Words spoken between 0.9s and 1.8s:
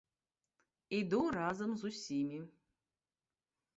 Іду разам